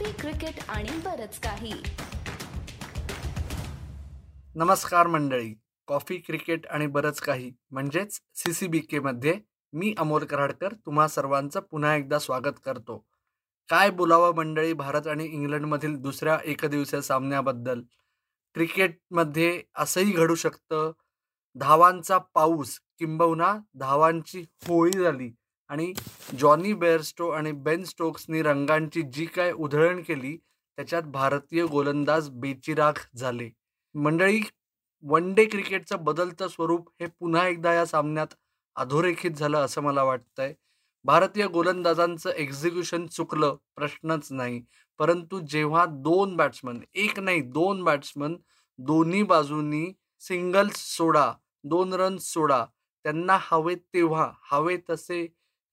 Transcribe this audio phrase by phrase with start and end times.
[0.00, 1.72] Coffee cricket आणि बरच काही.
[4.54, 5.54] नमस्कार मंडळी.
[5.86, 9.34] कॉफी क्रिकेट आणि बरंच काही म्हणजेच सी सी बी केमध्ये
[9.72, 13.06] मी अमोल कराडकर तुम्हा सर्वांचं पुन्हा एकदा स्वागत करतो.
[13.68, 17.80] काय बोलावं मंडळी भारत आणि इंग्लंडमधील दुसऱ्या एकदिवसीय सामन्याबद्दल?
[18.54, 20.92] क्रिकेटमध्ये असंही घडू शकतं?
[21.54, 25.32] धावांचा पाऊस किंबहुना धावांची होळी झाली.
[25.70, 25.92] आणि
[26.38, 33.48] जॉनी बेअरस्टो आणि बेन स्टोक्सनी रंगांची जी काय उधळण केली त्याच्यात भारतीय गोलंदाज बेचिराग झाले.
[33.94, 34.40] मंडळी
[35.04, 38.34] वन डे क्रिकेटचं बदलतं स्वरूप हे पुन्हा एकदा या सामन्यात
[38.76, 40.52] अधोरेखित झालं असं मला वाटतंय.
[41.04, 44.62] भारतीय गोलंदाजांचं एक्झिक्युशन चुकलं प्रश्नच नाही.
[45.00, 48.36] परंतु जेव्हा दोन बॅट्समन एक नाही दोन बॅट्समन
[48.78, 49.86] दोन्ही बाजूंनी
[50.22, 51.32] सिंगल्स सोडा
[51.64, 52.64] दोन रन्स सोडा
[53.04, 55.26] त्यांना हवे तेव्हा हवे तसे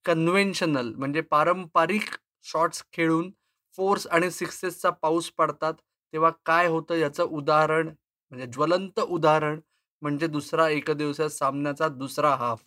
[0.08, 2.10] कन्व्हेन्शनल म्हणजे पारंपरिक
[2.44, 3.32] शॉट्स खेळून
[3.78, 5.74] फोर्स आणि सिक्सेसचा पाऊस पडतात
[6.14, 7.88] तेव्हा काय होतं याचं उदाहरण
[8.32, 9.60] म्हणजे ज्वलंत उदाहरण
[10.02, 12.62] म्हणजे दुसरा एकदिवसीय सामन्याचा दुसरा हाफ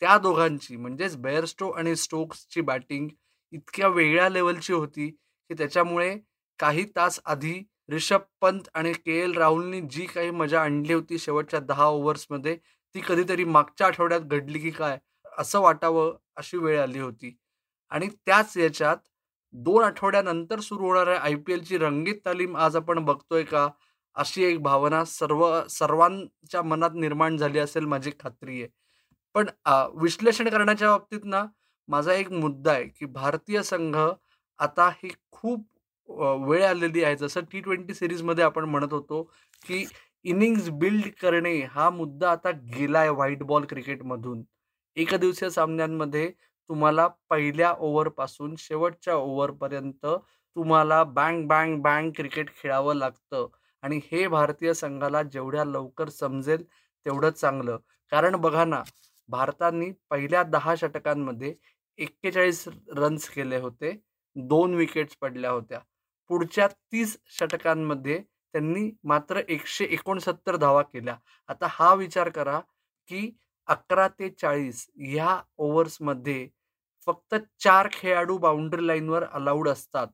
[0.00, 3.08] त्या दोघांची म्हणजेच बेअरस्टो आणि स्टोक्सची बॅटिंग
[3.52, 6.18] इतक्या वेगळ्या लेवलची होती की त्याच्यामुळे
[6.58, 11.60] काही तास आधी रिषभ पंत आणि के एल राहुलनी जी काही मजा आणली होती शेवटच्या
[11.60, 12.56] दहा ओव्हर्समध्ये
[12.94, 14.98] ती कधीतरी मागच्या आठवड्यात घडली की काय?
[15.38, 17.36] असं वाटावं अशी वेळ आली होती.
[17.90, 18.96] आणि त्याच याच्यात
[19.54, 23.68] दोन आठवड्यानंतर सुरू होणाऱ्या आय पी एलची रंगीत तालीम आज आपण बघतोय का
[24.16, 28.68] अशी एक भावना सर्व सर्वांच्या मनात निर्माण झाली असेल माझी खात्री आहे.
[29.34, 29.48] पण
[30.02, 31.44] विश्लेषण करण्याच्या बाबतीत ना
[31.88, 33.96] माझा एक मुद्दा आहे की भारतीय संघ
[34.58, 35.66] आता ही खूप
[36.48, 37.16] वेळ आलेली आहे.
[37.16, 39.22] जसं टी ट्वेंटी सिरीजमध्ये आपण म्हणत होतो
[39.64, 39.84] की
[40.24, 44.42] इनिंग्स बिल्ड करणे हा मुद्दा आता गेलाय व्हाईट बॉल क्रिकेटमधून.
[44.96, 46.30] एकदिवसीय सामन्यांमध्ये
[46.70, 53.46] तुम्हाला पहिल्या ओव्हरपासून शेवटच्या ओव्हरपर्यंत तुम्हाला बँग बँग बँग क्रिकेट खेळावं लागतं.
[53.82, 56.64] आणि हे भारतीय संघाला जेवढ्या लवकर समजेल
[57.06, 57.76] तेवढं चांगलं.
[58.12, 58.82] कारण बघा ना
[59.28, 61.54] भारताने पहिल्या दहा षटकांमध्ये
[61.98, 62.64] एक्केचाळीस
[62.96, 63.92] रन्स केले होते.
[64.36, 65.78] दोन विकेट्स पडल्या होत्या.
[66.30, 68.18] पुढच्या तीस षटकांमध्ये
[68.54, 71.16] त्यांनी मात्र एकशे एकोणसत्तर धावा केल्या.
[71.48, 72.58] आता हा विचार करा
[73.08, 73.30] की
[73.68, 76.48] अकरा ते चाळीस ह्या ओव्हर्समध्ये
[77.06, 80.06] फक्त चार खेळाडू बाउंड्री लाईनवर अलाउड असतात.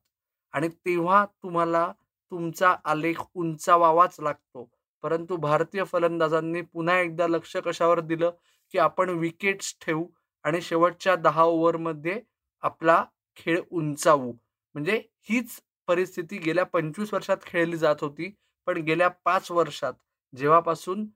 [0.55, 1.93] आणि तेव्हा तुम्हाला
[2.33, 4.69] तुमचा आलेख उंचावावाच लागतो.
[5.05, 8.31] परंतु भारतीय फलंदाजांनी पुन्हा एकदा लक्ष कशावर दिलं?
[8.75, 10.07] की आपण विकेट्स ठेवू
[10.45, 12.21] आणि शेवटच्या दहा ओव्हरमध्ये
[12.63, 13.05] आपला
[13.37, 14.33] खेळ उंचावू.
[14.75, 18.31] म्हणजे हीच परिस्थिती गेल्या पंचवीस वर्षात खेळली जात होती.
[18.67, 19.93] पण गेल्या पाच वर्षात
[20.35, 21.07] जेव्हापासून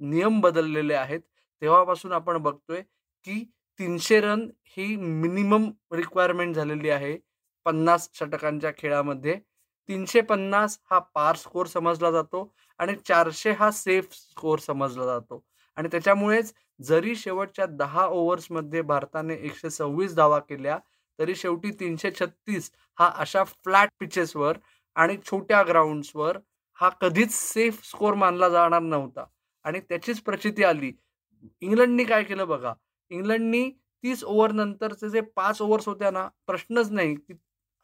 [0.00, 1.20] नियम बदललेले आहेत
[1.62, 2.80] तेव्हापासून आपण बघतोय
[3.26, 3.42] की
[3.80, 7.16] तीनशे रन ही मिनिमम रिक्वायरमेंट झालेली आहे
[7.66, 9.38] पन्नास षटकांच्या खेळामध्ये.
[9.88, 12.50] तीनशे पन्नास हा पार स्कोर समजला जातो
[12.80, 15.42] आणि चारशे हा सेफ स्कोर समजला जातो.
[15.76, 20.78] आणि त्याच्यामुळेच जरी शेवटच्या दहा ओव्हर्समध्ये भारताने एकशे सव्वीस धावा केल्या
[21.18, 24.58] तरी शेवटी तीनशे छत्तीस हा अशा फ्लॅट पिचेसवर
[24.96, 26.38] आणि छोट्या ग्राउंड्सवर
[26.78, 29.24] हा कधीच सेफ स्कोर मानला जाणार नव्हता.
[29.64, 30.92] आणि त्याचीच प्रचिती आली
[31.62, 32.74] इंग्लंडनी काय केलं बघा?
[33.10, 33.70] इंग्लंडनी
[34.04, 37.34] तीस ओव्हर नंतरचे जे पाच ओव्हर्स होत्या ना प्रश्नच नाही की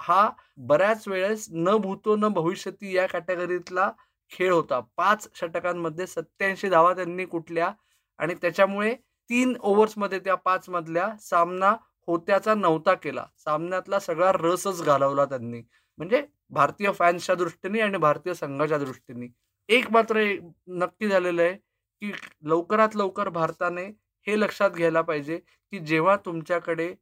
[0.00, 3.90] हा बऱ्याच वेळेस न भूतो न भविष्यती या कॅटेगरीतला
[4.32, 4.80] खेळ होता.
[4.96, 7.72] पाच षटकांमध्ये सत्याऐंशी धावा त्यांनी कुठल्या
[8.18, 8.94] आणि त्याच्यामुळे
[9.30, 11.74] तीन ओव्हर्समध्ये त्या पाच मधल्या सामना
[12.08, 13.24] होत्याचा नव्हता केला.
[13.38, 15.62] सामन्यातला सगळा रसच घालवला त्यांनी.
[15.98, 19.26] म्हणजे भारतीय फॅन्सच्या दृष्टीने आणि भारतीय संघाच्या दृष्टीने.
[19.68, 20.22] एक मात्र
[20.68, 21.56] नक्की झालेलं आहे
[22.02, 22.12] की
[22.48, 23.84] लवकरात लवकर भारताने
[24.26, 26.94] हे लक्षात घ्यायला पाहिजे की जेव्हा तुमच्याकडे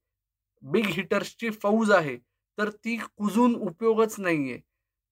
[0.62, 2.16] बिग हिटर्सची फौज आहे
[2.58, 4.58] तर ती कुजून उपयोगच नाहीये.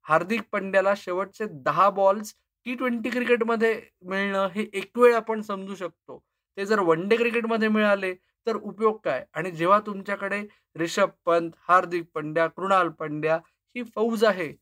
[0.06, 2.34] हार्दिक पंड्याला शेवटचे दहा बॉल्स
[2.66, 6.18] टी ट्वेंटी क्रिकेटमध्ये मिळणं हे एक वेळ आपण समजू शकतो.
[6.58, 8.14] ते जर वन डे क्रिकेटमध्ये मिळाले
[8.46, 9.24] तर उपयोग काय?
[9.34, 10.40] आणि जेव्हा तुमच्याकडे
[10.76, 13.36] रिषभ पंत हार्दिक पंड्या कृणाल पंड्या
[13.76, 14.52] ही फौज आहे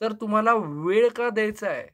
[0.00, 1.86] तर तुम्हाला वेळ का द्यायचा आहे?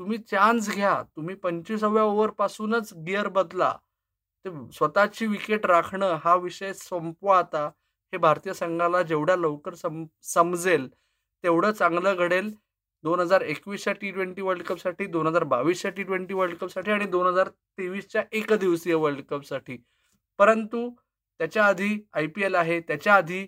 [0.00, 1.02] तुम्ही चान्स घ्या.
[1.16, 3.72] तुम्ही पंचवीसाव्या ओव्हरपासूनच गिअर बदला.
[4.44, 7.66] ते स्वतःची विकेट राखणं हा विषय संपवा आता.
[8.12, 10.04] हे भारतीय संघाला जेवढ्या लवकर सम
[10.34, 10.88] समजेल
[11.44, 12.50] तेवढं चांगलं घडेल.
[13.04, 17.04] दोन हजार एकवीसच्या टी ट्वेंटी वर्ल्ड कपसाठी दोन हजार बावीसच्या टी ट्वेंटी वर्ल्ड कपसाठी आणि
[17.06, 17.48] दोन हजार
[17.78, 19.76] तेवीसच्या एकदिवसीय वर्ल्ड कपसाठी
[20.38, 20.88] परंतु
[21.40, 22.80] त्याच्या आधी आय पी एल आहे.
[22.80, 23.46] त्याच्या आधी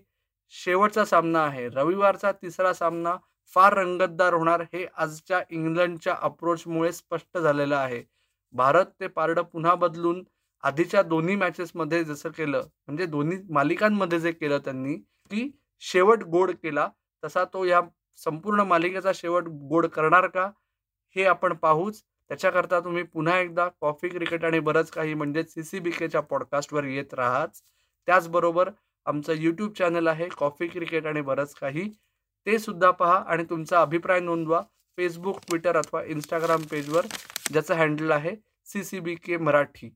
[0.53, 1.69] शेवटचा सामना आहे.
[1.69, 3.17] रविवारचा तिसरा सामना
[3.57, 8.03] फार रंगतदार होणार हे आजच्या इंग्लंडच्या अप्रोचमुळे स्पष्ट झालेलं आहे.
[8.55, 10.23] भारत ते पारडं पुन्हा बदलून
[10.65, 14.95] आधीच्या दोन्ही मॅचेसमध्ये जसं केलं म्हणजे दोन्ही मालिकांमध्ये जे केलं त्यांनी
[15.31, 15.51] की
[15.83, 16.89] शेवट गोड केला
[17.23, 17.81] तसा तो या
[18.19, 20.51] संपूर्ण मालिकेचा शेवट गोड करणार का
[21.17, 22.03] हे आपण पाहूच.
[22.31, 26.85] त्याच्याकरता तुम्ही पुन्हा एकदा कॉफी क्रिकेट आणि बरंच काही म्हणजेच सी सी बी केच्या पॉडकास्टवर
[26.85, 27.63] येत राहाच.
[28.09, 28.71] त्याचबरोबर
[29.07, 31.89] आमचं यूट्यूब चॅनल आहे कॉफी क्रिकेट आणि बरंच काही.
[32.47, 34.61] ते सुद्धा पहा आणि तुमचा अभिप्राय नोंदवा.
[34.97, 37.07] फेसबुक ट्विटर अथवा इंस्टाग्राम पेजवर
[37.53, 39.89] ज्याचं हँडल आहे C C B K Marathi.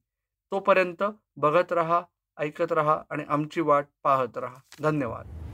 [0.53, 1.03] तोपर्यंत
[1.37, 2.03] बघत रहा
[2.39, 4.61] ऐकत रहा आणि आमची वाट पाहत रहा.
[4.83, 5.46] धन्यवाद.